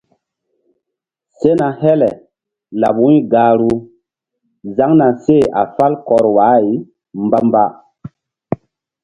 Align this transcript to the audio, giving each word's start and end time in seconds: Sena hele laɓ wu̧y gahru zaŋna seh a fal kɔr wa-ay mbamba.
Sena 1.39 1.67
hele 1.81 2.09
laɓ 2.81 2.95
wu̧y 3.01 3.17
gahru 3.31 3.73
zaŋna 4.75 5.07
seh 5.23 5.45
a 5.61 5.63
fal 5.75 5.93
kɔr 6.07 6.25
wa-ay 6.35 6.67
mbamba. 7.23 7.63